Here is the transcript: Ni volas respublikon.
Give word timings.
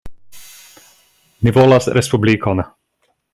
Ni 1.47 1.53
volas 1.59 1.89
respublikon. 1.99 2.65